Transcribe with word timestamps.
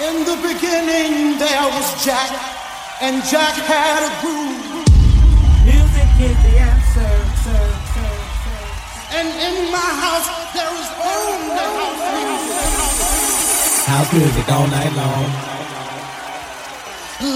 In 0.00 0.24
the 0.24 0.36
beginning 0.40 1.36
there 1.36 1.68
was 1.76 2.02
Jack, 2.02 2.32
and 3.02 3.22
Jack 3.22 3.52
had 3.68 4.00
a 4.00 4.12
groove. 4.24 4.56
Music 5.62 6.08
is 6.24 6.36
the 6.40 6.56
answer, 6.56 7.12
sir, 7.44 7.64
sir, 7.92 8.12
sir. 8.40 8.60
And 9.12 9.28
in 9.28 9.70
my 9.70 9.90
house 10.00 10.28
there 10.56 10.72
is 10.72 10.88
only 11.04 11.68
house 11.76 12.00
music. 12.16 12.64
House 13.92 14.12
music 14.14 14.48
all 14.48 14.66
night 14.68 14.94
long. 14.96 15.28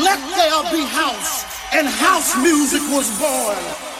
Let 0.00 0.20
there 0.32 0.62
be 0.72 0.86
house, 0.88 1.44
and 1.74 1.86
house 1.86 2.34
music 2.38 2.80
was 2.88 3.12
born. 3.20 3.93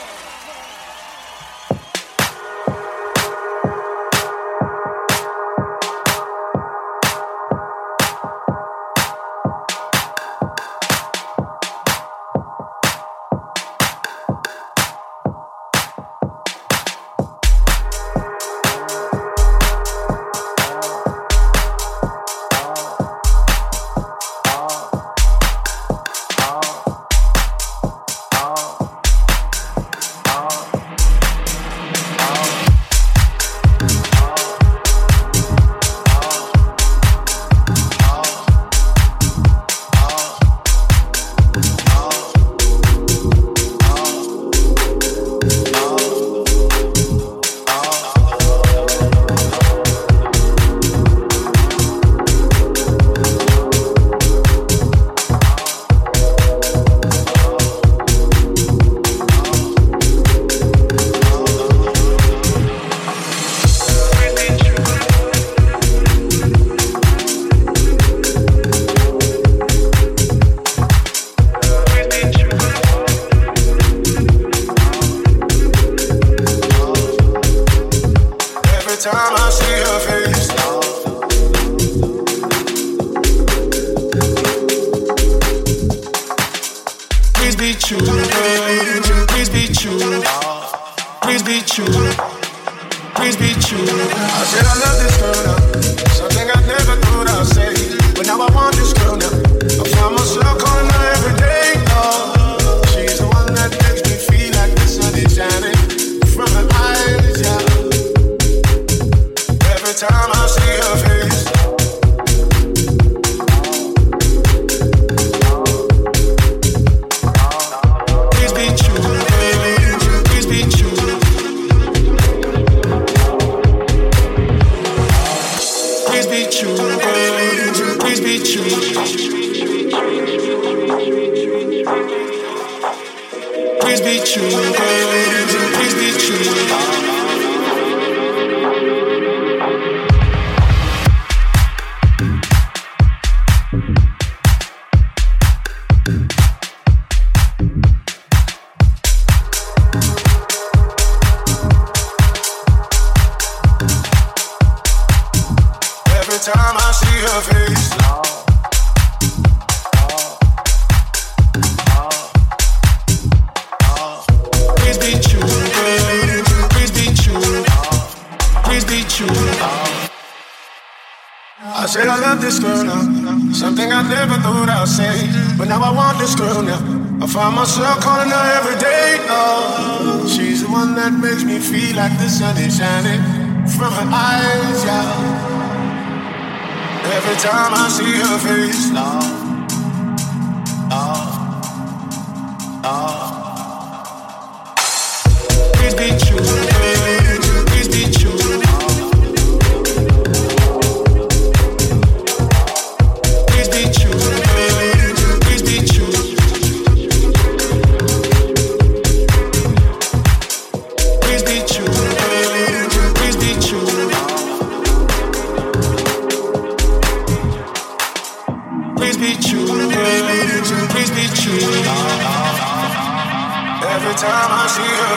every 223.94 224.15
time 224.15 224.50
I 224.50 224.66
see 224.66 224.82
her 224.82 225.16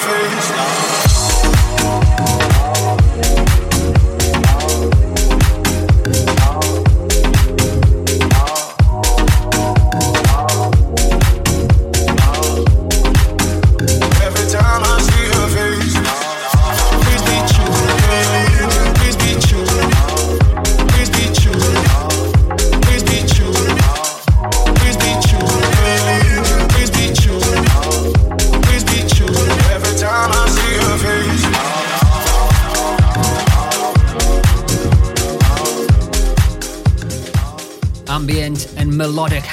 face. 2.00 2.07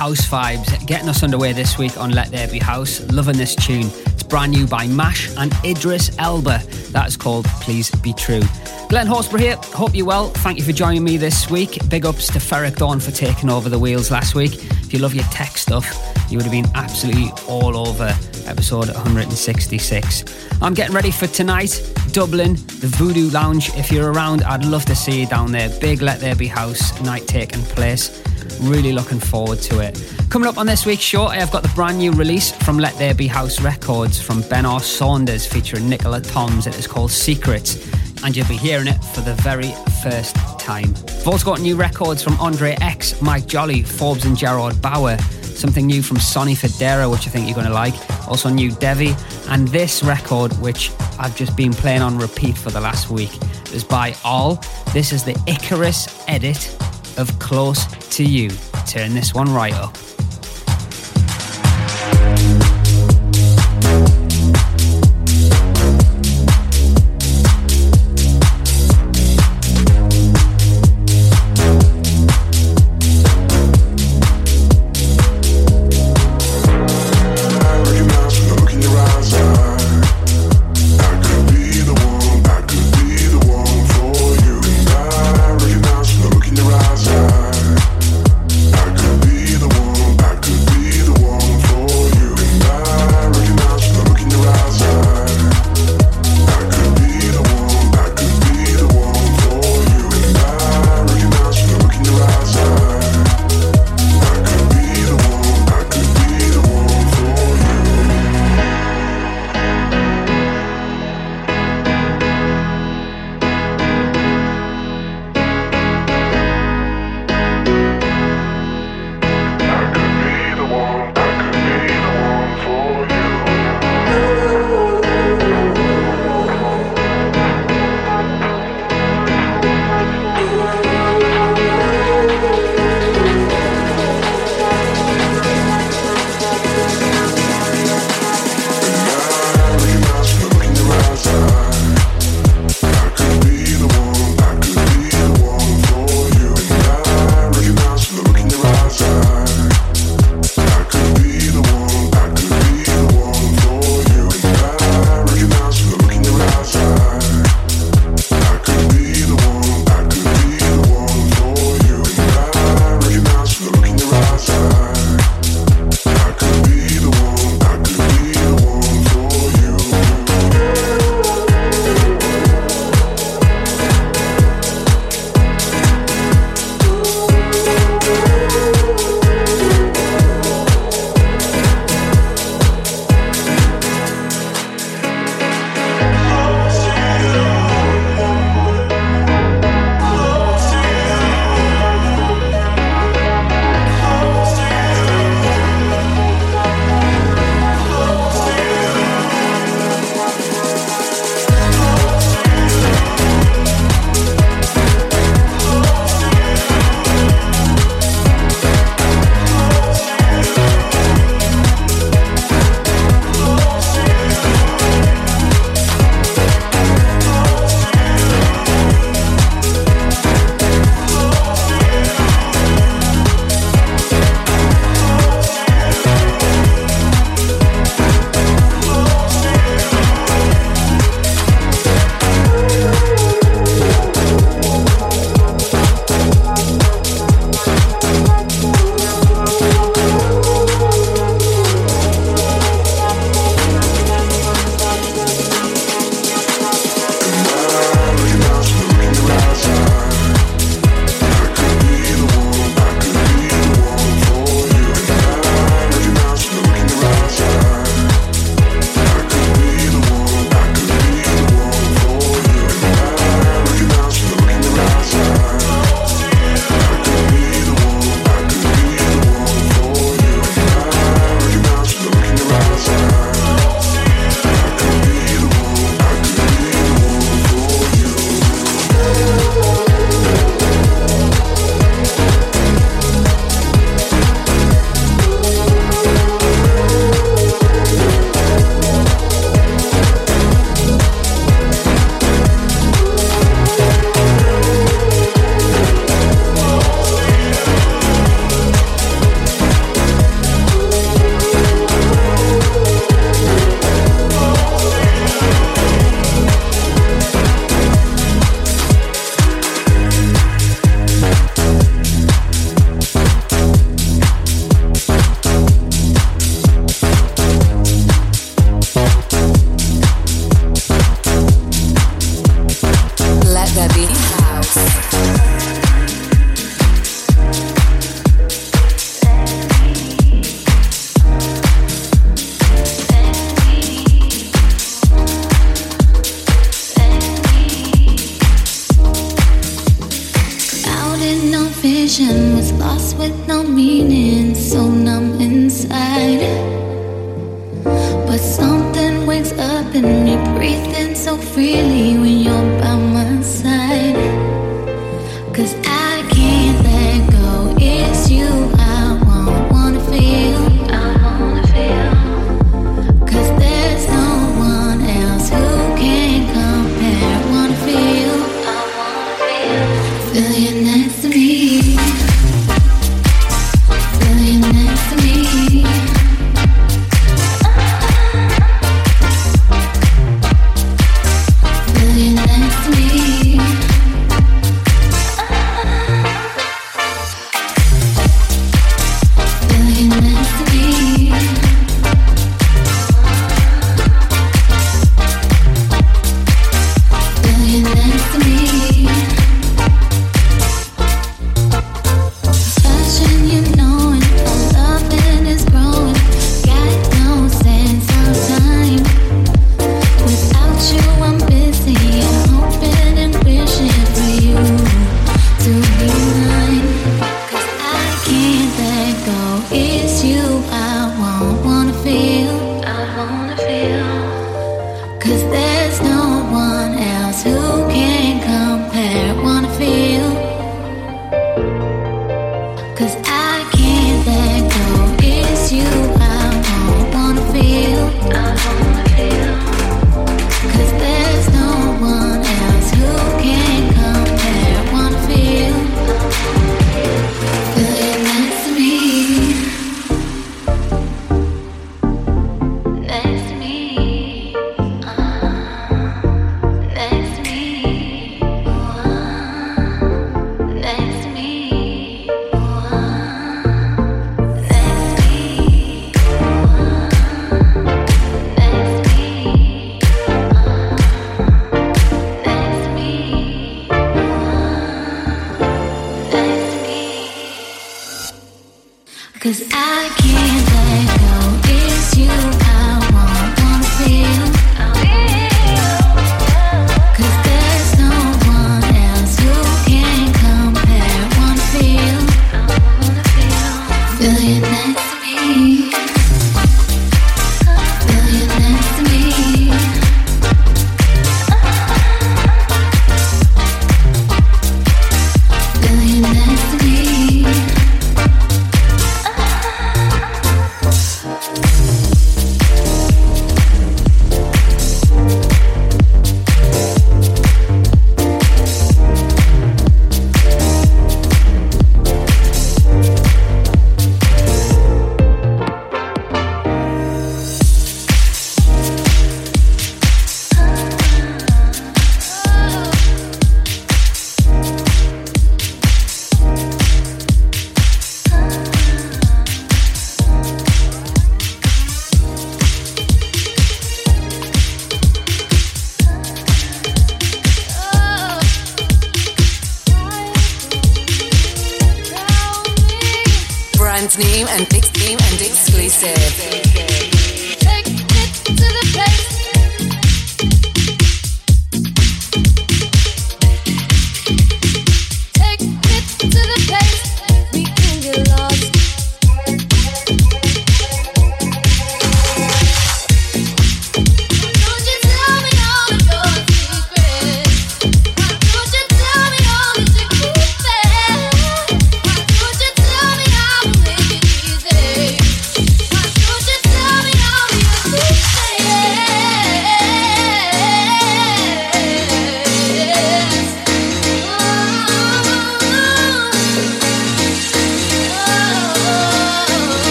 House 0.00 0.26
vibes, 0.26 0.86
getting 0.86 1.10
us 1.10 1.22
underway 1.22 1.52
this 1.52 1.76
week 1.76 1.98
on 1.98 2.10
Let 2.12 2.30
There 2.30 2.48
Be 2.48 2.58
House. 2.58 3.06
Loving 3.12 3.36
this 3.36 3.54
tune. 3.54 3.84
It's 4.06 4.22
brand 4.22 4.50
new 4.50 4.66
by 4.66 4.86
Mash 4.86 5.28
and 5.36 5.52
Idris 5.62 6.16
Elba. 6.18 6.62
That's 6.90 7.18
called 7.18 7.44
Please 7.60 7.90
Be 7.96 8.14
True. 8.14 8.40
Glenn 8.88 9.06
Horsburgh 9.06 9.40
here. 9.40 9.56
Hope 9.56 9.94
you're 9.94 10.06
well. 10.06 10.30
Thank 10.30 10.56
you 10.56 10.64
for 10.64 10.72
joining 10.72 11.04
me 11.04 11.18
this 11.18 11.50
week. 11.50 11.78
Big 11.90 12.06
ups 12.06 12.28
to 12.28 12.38
Ferric 12.38 12.76
Dawn 12.76 12.98
for 12.98 13.10
taking 13.10 13.50
over 13.50 13.68
the 13.68 13.78
wheels 13.78 14.10
last 14.10 14.34
week. 14.34 14.54
If 14.54 14.94
you 14.94 15.00
love 15.00 15.14
your 15.14 15.24
tech 15.24 15.58
stuff, 15.58 15.86
you 16.30 16.38
would 16.38 16.44
have 16.44 16.52
been 16.52 16.70
absolutely 16.74 17.30
all 17.46 17.76
over 17.76 18.16
episode 18.46 18.88
166. 18.88 20.24
I'm 20.62 20.72
getting 20.72 20.94
ready 20.94 21.10
for 21.10 21.26
tonight, 21.26 21.78
Dublin, 22.12 22.54
the 22.54 22.90
Voodoo 22.96 23.28
Lounge. 23.28 23.68
If 23.74 23.92
you're 23.92 24.10
around, 24.10 24.44
I'd 24.44 24.64
love 24.64 24.86
to 24.86 24.94
see 24.94 25.20
you 25.20 25.26
down 25.26 25.52
there. 25.52 25.68
Big 25.78 26.00
Let 26.00 26.20
There 26.20 26.34
Be 26.34 26.46
House 26.46 26.98
night 27.02 27.26
taking 27.26 27.60
place. 27.64 28.22
Really 28.60 28.92
looking 28.92 29.18
forward 29.18 29.58
to 29.62 29.80
it. 29.80 29.98
Coming 30.28 30.48
up 30.48 30.58
on 30.58 30.66
this 30.66 30.84
week's 30.84 31.02
show, 31.02 31.24
I 31.24 31.36
have 31.36 31.50
got 31.50 31.62
the 31.62 31.70
brand 31.70 31.98
new 31.98 32.12
release 32.12 32.52
from 32.52 32.78
Let 32.78 32.96
There 32.98 33.14
Be 33.14 33.26
House 33.26 33.60
Records 33.60 34.20
from 34.20 34.42
Ben 34.42 34.66
R. 34.66 34.80
Saunders 34.80 35.46
featuring 35.46 35.88
Nicola 35.88 36.20
Toms. 36.20 36.66
It 36.66 36.78
is 36.78 36.86
called 36.86 37.10
Secrets 37.10 37.90
and 38.22 38.36
you'll 38.36 38.48
be 38.48 38.56
hearing 38.56 38.86
it 38.86 39.02
for 39.02 39.22
the 39.22 39.34
very 39.36 39.72
first 40.02 40.36
time. 40.58 40.94
I've 41.08 41.28
also 41.28 41.44
got 41.44 41.60
new 41.60 41.74
records 41.74 42.22
from 42.22 42.38
Andre 42.38 42.76
X, 42.80 43.20
Mike 43.22 43.46
Jolly, 43.46 43.82
Forbes 43.82 44.24
and 44.24 44.36
Gerard 44.36 44.80
Bauer, 44.82 45.16
something 45.18 45.86
new 45.86 46.02
from 46.02 46.18
Sonny 46.18 46.54
Fodera, 46.54 47.10
which 47.10 47.26
I 47.26 47.30
think 47.30 47.46
you're 47.46 47.54
going 47.54 47.66
to 47.66 47.72
like, 47.72 47.94
also 48.28 48.50
new 48.50 48.70
Devi, 48.72 49.14
and 49.48 49.68
this 49.68 50.02
record, 50.02 50.52
which 50.54 50.90
I've 51.18 51.34
just 51.34 51.56
been 51.56 51.72
playing 51.72 52.02
on 52.02 52.18
repeat 52.18 52.56
for 52.56 52.70
the 52.70 52.80
last 52.80 53.10
week, 53.10 53.30
is 53.72 53.84
by 53.84 54.14
All. 54.22 54.62
This 54.92 55.12
is 55.12 55.24
the 55.24 55.40
Icarus 55.46 56.22
edit 56.28 56.76
of 57.20 57.38
Close 57.38 57.86
to 58.16 58.24
You. 58.24 58.50
Turn 58.86 59.14
this 59.14 59.34
one 59.34 59.52
right 59.52 59.74
up. 59.74 59.96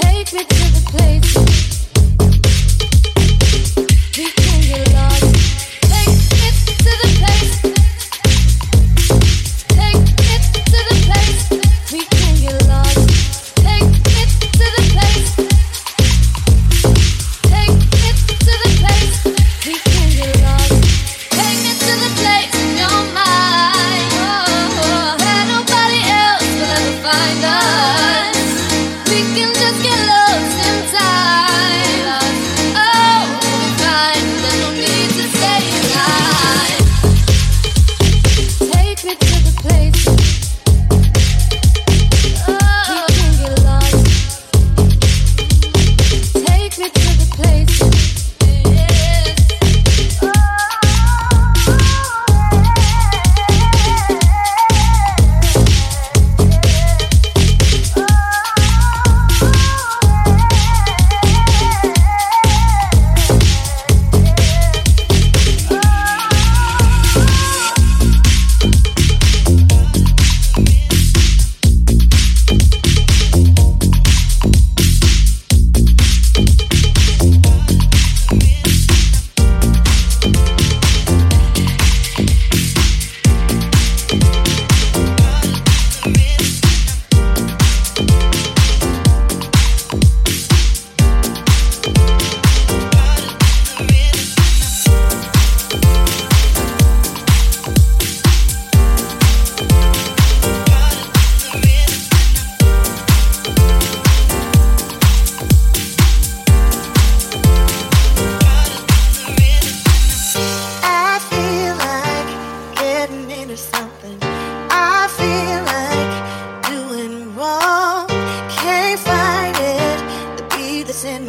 Take 0.00 0.32
me 0.32 0.44
to 0.44 0.64
the 0.74 0.82
place. 0.90 1.61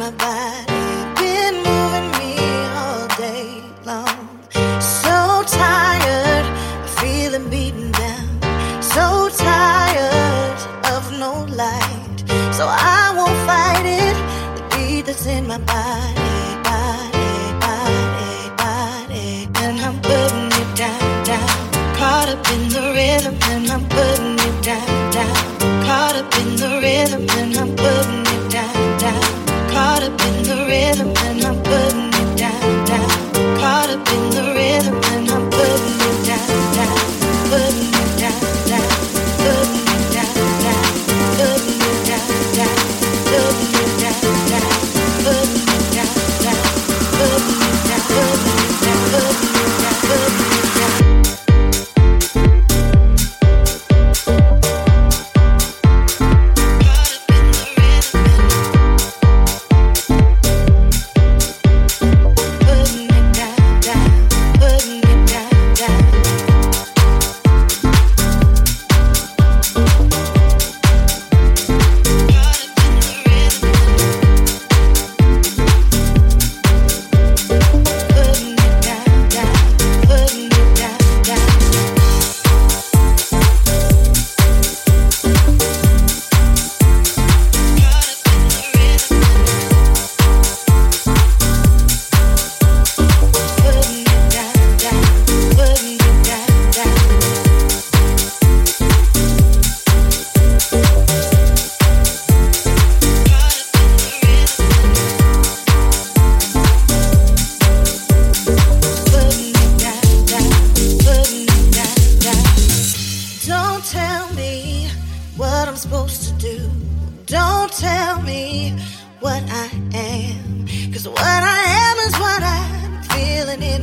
my 0.04 0.10
body 0.10 0.84
been 1.18 1.54
moving 1.68 2.08
me 2.18 2.36
all 2.80 3.06
day 3.16 3.48
long. 3.86 4.20
So 5.02 5.16
tired 5.46 6.46
feeling 6.98 7.48
beaten 7.48 7.90
down. 7.92 8.28
So 8.82 9.30
tired 9.30 10.58
of 10.92 11.02
no 11.18 11.32
light. 11.62 12.18
So 12.52 12.64
I 12.68 13.14
won't 13.16 13.38
fight 13.48 13.86
it. 14.04 14.16
The 14.56 14.62
beat 14.72 15.06
that's 15.06 15.24
in 15.24 15.46
my 15.46 15.60
body, 15.74 16.36
body, 16.70 17.32
body, 17.64 18.34
body, 18.64 19.48
and 19.64 19.80
I'm 19.86 19.96
putting 20.02 20.50
it 20.62 20.70
down, 20.76 21.24
down. 21.24 21.96
Caught 21.96 22.28
up 22.28 22.46
in 22.52 22.68
the 22.68 22.82
rhythm. 22.94 23.53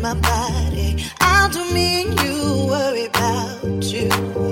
my 0.01 0.15
body. 0.15 1.05
I'll 1.19 1.49
do 1.49 1.63
me 1.73 2.03
and 2.03 2.19
you 2.21 2.65
worry 2.67 3.05
about 3.05 3.83
you. 3.83 4.50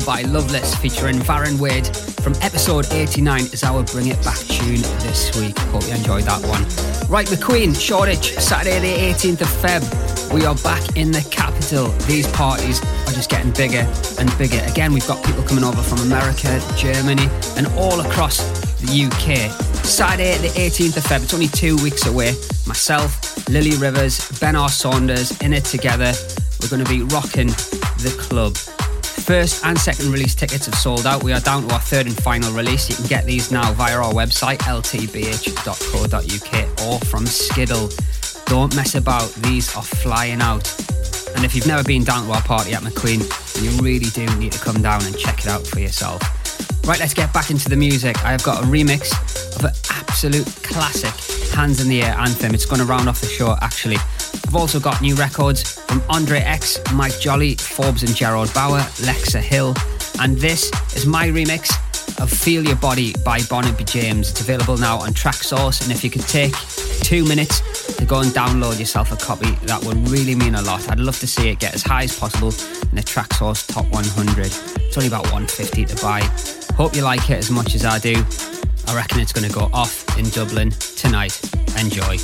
By 0.00 0.22
Loveless 0.22 0.74
featuring 0.74 1.16
Varon 1.20 1.60
Wade 1.60 1.86
from 1.96 2.34
episode 2.42 2.86
89 2.90 3.42
is 3.42 3.62
our 3.62 3.84
Bring 3.84 4.08
It 4.08 4.20
Back 4.24 4.38
tune 4.38 4.82
this 5.00 5.36
week. 5.36 5.56
Hope 5.70 5.84
you 5.84 5.94
enjoyed 5.94 6.24
that 6.24 6.40
one. 6.46 6.62
Right, 7.08 7.26
McQueen, 7.28 7.78
Shoreditch, 7.78 8.34
Saturday 8.34 8.80
the 8.80 9.14
18th 9.14 9.42
of 9.42 9.48
Feb. 9.48 10.34
We 10.34 10.46
are 10.46 10.56
back 10.56 10.96
in 10.96 11.12
the 11.12 11.26
capital. 11.30 11.88
These 12.08 12.26
parties 12.32 12.82
are 13.06 13.12
just 13.12 13.30
getting 13.30 13.52
bigger 13.52 13.86
and 14.18 14.36
bigger. 14.36 14.60
Again, 14.66 14.92
we've 14.92 15.06
got 15.06 15.24
people 15.24 15.44
coming 15.44 15.62
over 15.62 15.80
from 15.80 16.00
America, 16.00 16.60
Germany, 16.76 17.28
and 17.56 17.68
all 17.78 18.00
across 18.00 18.38
the 18.80 19.04
UK. 19.06 19.52
Saturday 19.84 20.36
the 20.38 20.48
18th 20.48 20.96
of 20.96 21.04
Feb, 21.04 21.22
it's 21.22 21.34
only 21.34 21.48
two 21.48 21.76
weeks 21.84 22.06
away. 22.06 22.32
Myself, 22.66 23.48
Lily 23.48 23.76
Rivers, 23.76 24.40
Ben 24.40 24.56
R. 24.56 24.68
Saunders, 24.68 25.40
in 25.40 25.52
it 25.52 25.64
together. 25.64 26.12
We're 26.60 26.68
going 26.68 26.84
to 26.84 26.90
be 26.90 27.02
rocking 27.02 27.48
the 28.02 28.16
club. 28.18 28.56
First 29.24 29.64
and 29.64 29.78
second 29.78 30.12
release 30.12 30.34
tickets 30.34 30.66
have 30.66 30.74
sold 30.74 31.06
out. 31.06 31.24
We 31.24 31.32
are 31.32 31.40
down 31.40 31.66
to 31.66 31.72
our 31.72 31.80
third 31.80 32.04
and 32.04 32.14
final 32.14 32.52
release. 32.52 32.90
You 32.90 32.96
can 32.96 33.06
get 33.06 33.24
these 33.24 33.50
now 33.50 33.72
via 33.72 33.96
our 33.96 34.12
website, 34.12 34.58
ltbh.co.uk, 34.58 36.10
or 36.86 36.98
from 37.06 37.24
Skiddle. 37.24 37.88
Don't 38.44 38.76
mess 38.76 38.96
about, 38.96 39.32
these 39.36 39.74
are 39.74 39.82
flying 39.82 40.42
out. 40.42 40.70
And 41.34 41.42
if 41.42 41.54
you've 41.54 41.66
never 41.66 41.82
been 41.82 42.04
down 42.04 42.26
to 42.26 42.32
our 42.32 42.42
party 42.42 42.74
at 42.74 42.82
McQueen, 42.82 43.22
you 43.62 43.70
really 43.82 44.10
do 44.10 44.26
need 44.38 44.52
to 44.52 44.62
come 44.62 44.82
down 44.82 45.02
and 45.06 45.18
check 45.18 45.38
it 45.38 45.46
out 45.46 45.66
for 45.66 45.80
yourself. 45.80 46.20
Right, 46.86 47.00
let's 47.00 47.14
get 47.14 47.32
back 47.32 47.50
into 47.50 47.70
the 47.70 47.76
music. 47.76 48.22
I 48.26 48.30
have 48.30 48.42
got 48.42 48.62
a 48.62 48.66
remix 48.66 49.10
of 49.56 49.64
an 49.64 49.72
absolute 49.88 50.44
classic 50.62 51.14
Hands 51.54 51.80
in 51.80 51.88
the 51.88 52.02
Air 52.02 52.14
anthem. 52.18 52.52
It's 52.54 52.66
going 52.66 52.80
to 52.80 52.86
round 52.86 53.08
off 53.08 53.22
the 53.22 53.28
show, 53.28 53.56
actually. 53.62 53.96
I've 53.96 54.54
also 54.54 54.78
got 54.78 55.00
new 55.00 55.14
records 55.14 55.73
from 55.94 56.10
Andre 56.10 56.38
X, 56.38 56.80
Mike 56.92 57.20
Jolly, 57.20 57.54
Forbes 57.54 58.02
and 58.02 58.14
Gerard 58.16 58.52
Bauer, 58.52 58.80
Lexa 59.06 59.40
Hill, 59.40 59.74
and 60.20 60.36
this 60.36 60.70
is 60.96 61.06
my 61.06 61.28
remix 61.28 61.70
of 62.20 62.30
Feel 62.30 62.64
Your 62.64 62.76
Body 62.76 63.14
by 63.24 63.40
Barnaby 63.48 63.84
James. 63.84 64.30
It's 64.30 64.40
available 64.40 64.76
now 64.76 64.98
on 64.98 65.10
Traxsource. 65.10 65.82
and 65.82 65.92
if 65.92 66.02
you 66.02 66.10
could 66.10 66.26
take 66.26 66.54
two 67.02 67.24
minutes 67.24 67.60
to 67.96 68.04
go 68.04 68.20
and 68.20 68.30
download 68.32 68.78
yourself 68.80 69.12
a 69.12 69.16
copy, 69.16 69.50
that 69.66 69.84
would 69.84 70.08
really 70.08 70.34
mean 70.34 70.56
a 70.56 70.62
lot. 70.62 70.90
I'd 70.90 70.98
love 70.98 71.18
to 71.20 71.28
see 71.28 71.48
it 71.48 71.60
get 71.60 71.74
as 71.74 71.82
high 71.82 72.04
as 72.04 72.18
possible 72.18 72.48
in 72.90 72.96
the 72.96 73.02
Traxsource 73.02 73.66
Top 73.66 73.86
100. 73.90 74.46
It's 74.46 74.96
only 74.96 75.08
about 75.08 75.24
150 75.24 75.84
to 75.84 76.02
buy. 76.02 76.22
Hope 76.76 76.96
you 76.96 77.02
like 77.02 77.30
it 77.30 77.38
as 77.38 77.50
much 77.50 77.74
as 77.76 77.84
I 77.84 78.00
do. 78.00 78.14
I 78.88 78.96
reckon 78.96 79.20
it's 79.20 79.32
going 79.32 79.48
to 79.48 79.54
go 79.54 79.70
off 79.72 80.18
in 80.18 80.28
Dublin 80.30 80.70
tonight. 80.70 81.40
Enjoy. 81.78 82.16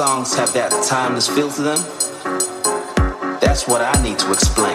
songs 0.00 0.34
have 0.34 0.50
that 0.54 0.72
timeless 0.88 1.28
feel 1.28 1.50
to 1.50 1.60
them? 1.60 1.78
That's 3.38 3.68
what 3.68 3.82
I 3.82 4.02
need 4.02 4.18
to 4.20 4.32
explain. 4.32 4.69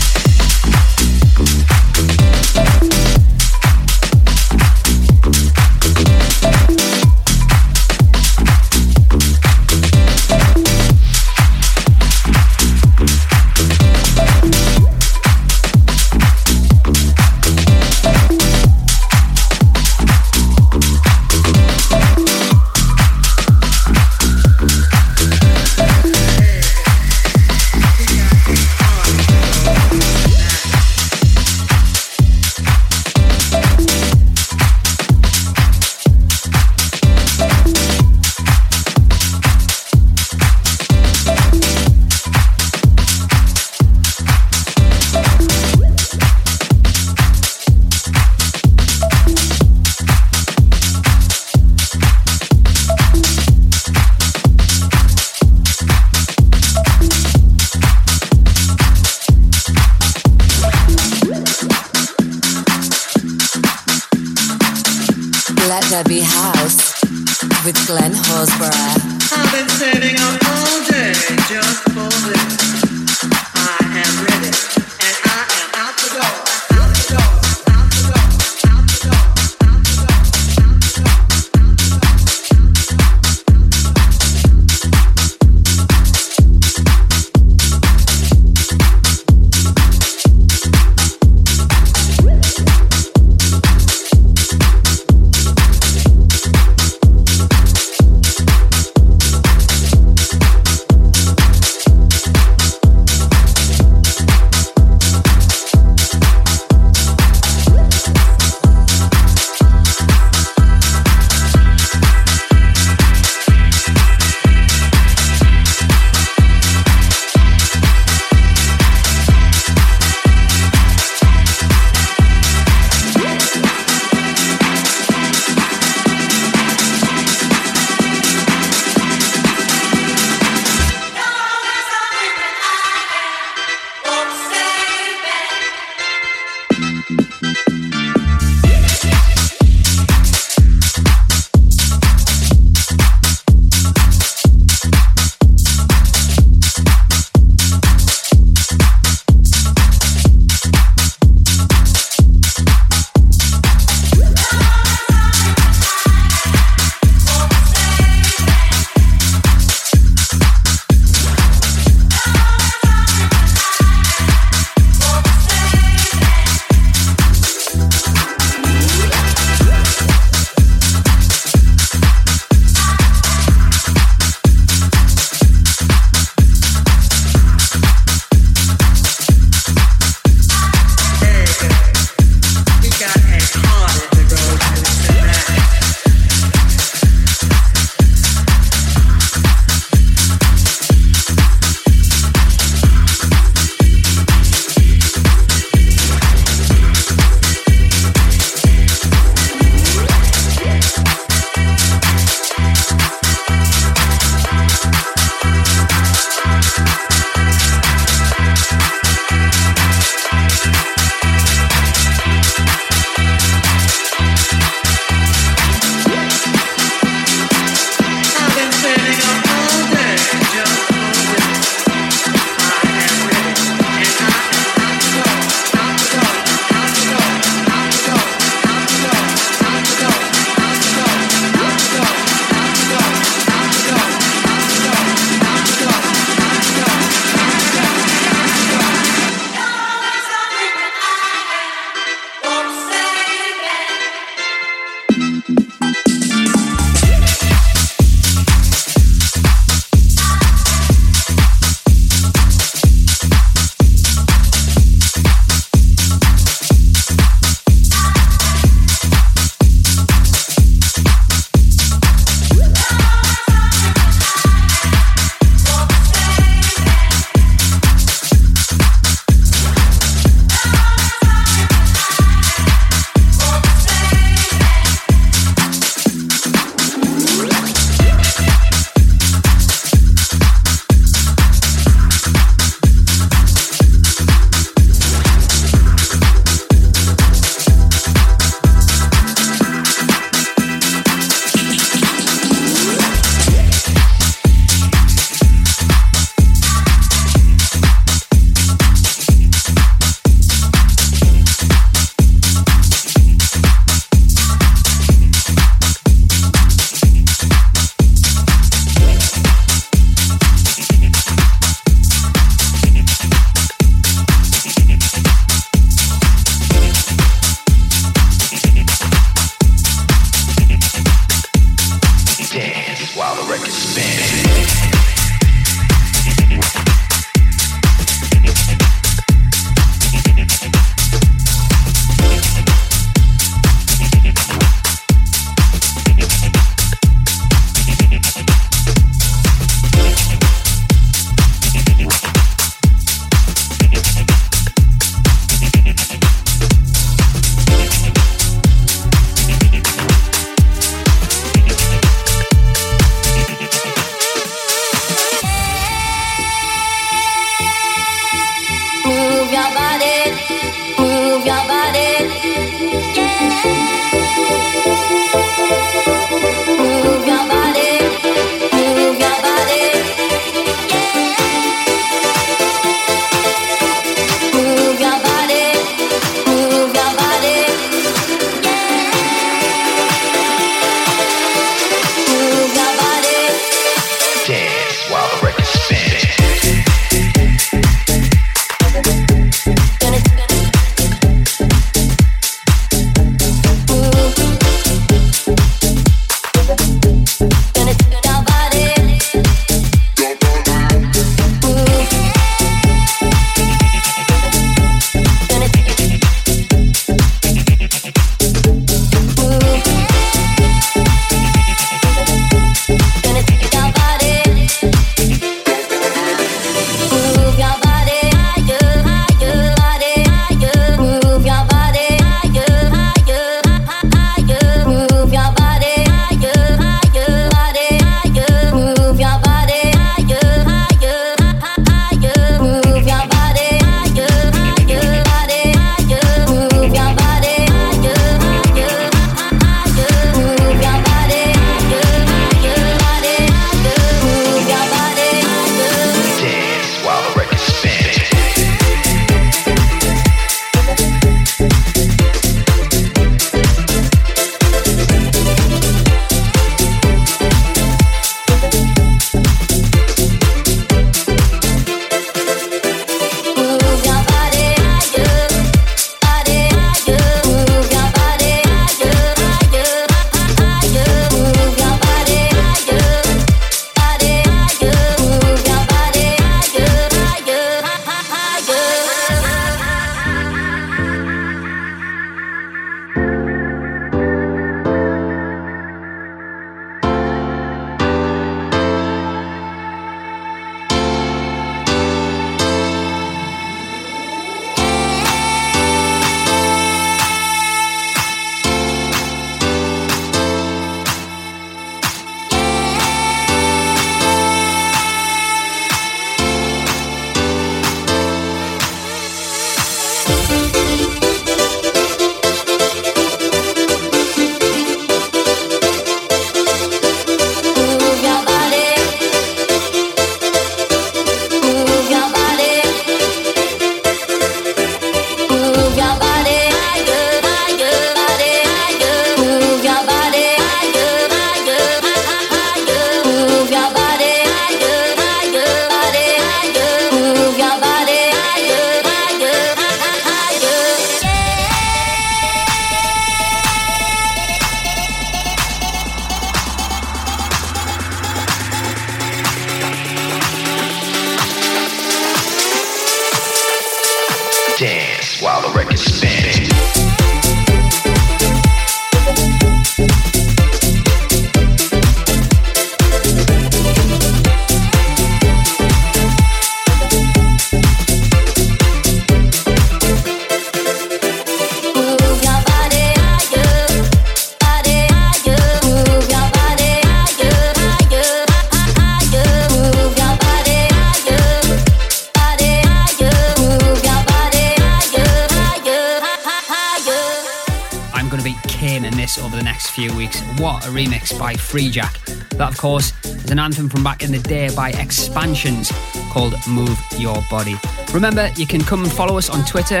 Remix 591.72 591.92
by 591.94 592.08
Freejack. 592.12 592.48
That, 592.50 592.70
of 592.70 592.78
course, 592.78 593.12
is 593.24 593.50
an 593.50 593.58
anthem 593.58 593.88
from 593.88 594.04
back 594.04 594.22
in 594.22 594.32
the 594.32 594.38
day 594.38 594.74
by 594.74 594.92
Xpansions 594.92 595.90
called 596.30 596.54
Move 596.68 596.98
Your 597.18 597.42
Body. 597.50 597.76
Remember, 598.12 598.50
you 598.56 598.66
can 598.66 598.82
come 598.82 599.02
and 599.02 599.12
follow 599.12 599.38
us 599.38 599.50
on 599.50 599.64
Twitter. 599.64 600.00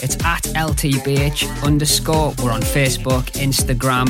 It's 0.00 0.16
at 0.24 0.42
LTBH 0.54 1.64
underscore. 1.64 2.34
We're 2.42 2.52
on 2.52 2.60
Facebook, 2.60 3.24
Instagram, 3.32 4.08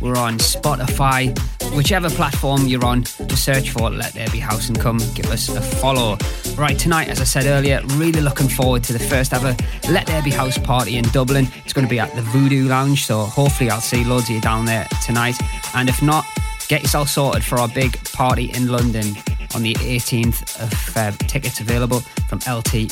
we're 0.00 0.16
on 0.16 0.38
Spotify. 0.38 1.36
Whichever 1.74 2.08
platform 2.08 2.66
you're 2.66 2.84
on, 2.84 3.02
just 3.02 3.44
search 3.44 3.70
for 3.70 3.90
Let 3.90 4.12
There 4.12 4.28
Be 4.28 4.38
House 4.38 4.68
and 4.68 4.78
come 4.78 4.98
give 5.14 5.26
us 5.26 5.48
a 5.48 5.60
follow. 5.60 6.16
Right, 6.56 6.78
tonight, 6.78 7.08
as 7.08 7.20
I 7.20 7.24
said 7.24 7.46
earlier, 7.46 7.80
really 7.94 8.20
looking 8.20 8.48
forward 8.48 8.84
to 8.84 8.92
the 8.92 9.00
first 9.00 9.32
ever 9.32 9.56
Let 9.90 10.06
There 10.06 10.22
Be 10.22 10.30
House 10.30 10.56
party 10.56 10.98
in 10.98 11.04
Dublin. 11.06 11.48
It's 11.64 11.72
going 11.72 11.86
to 11.86 11.90
be 11.90 11.98
at 11.98 12.14
the 12.14 12.22
Voodoo 12.22 12.68
Lounge, 12.68 13.06
so 13.06 13.22
hopefully 13.24 13.70
I'll 13.70 13.80
see 13.80 14.04
loads 14.04 14.28
of 14.28 14.36
you 14.36 14.40
down 14.40 14.66
there 14.66 14.86
tonight. 15.04 15.36
And 15.74 15.88
if 15.88 16.00
not, 16.00 16.24
get 16.68 16.82
yourself 16.82 17.08
sorted 17.08 17.44
for 17.44 17.58
our 17.58 17.68
big 17.68 18.02
party 18.12 18.50
in 18.52 18.68
London 18.68 19.16
on 19.54 19.62
the 19.62 19.74
18th 19.74 20.60
of 20.62 20.70
Feb. 20.70 21.18
Tickets 21.26 21.60
available 21.60 22.00
from 22.28 22.40
ltbh.co.uk. 22.40 22.82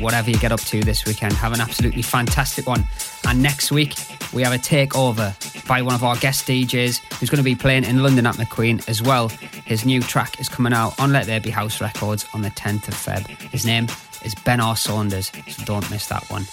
Whatever 0.00 0.30
you 0.30 0.38
get 0.38 0.52
up 0.52 0.60
to 0.60 0.80
this 0.80 1.04
weekend, 1.04 1.34
have 1.34 1.52
an 1.52 1.60
absolutely 1.60 2.02
fantastic 2.02 2.66
one. 2.66 2.84
And 3.26 3.42
next 3.42 3.70
week, 3.70 3.94
we 4.32 4.42
have 4.42 4.52
a 4.52 4.58
takeover 4.58 5.34
by 5.66 5.82
one 5.82 5.94
of 5.94 6.02
our 6.02 6.16
guest 6.16 6.46
DJs 6.46 7.14
who's 7.14 7.30
going 7.30 7.38
to 7.38 7.44
be 7.44 7.54
playing 7.54 7.84
in 7.84 8.02
London 8.02 8.26
at 8.26 8.36
McQueen 8.36 8.88
as 8.88 9.02
well. 9.02 9.28
His 9.28 9.84
new 9.84 10.00
track 10.00 10.40
is 10.40 10.48
coming 10.48 10.72
out 10.72 10.98
on 10.98 11.12
Let 11.12 11.26
There 11.26 11.40
Be 11.40 11.50
House 11.50 11.80
Records 11.80 12.26
on 12.34 12.42
the 12.42 12.50
10th 12.50 12.88
of 12.88 12.94
Feb. 12.94 13.28
His 13.50 13.66
name 13.66 13.86
is 14.24 14.34
Ben 14.34 14.60
R. 14.60 14.76
Saunders, 14.76 15.30
so 15.48 15.64
don't 15.64 15.88
miss 15.90 16.06
that 16.08 16.24
one. 16.30 16.44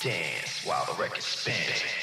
Dance 0.00 0.64
while 0.64 0.84
the 0.86 1.00
record 1.00 1.22
spins. 1.22 1.95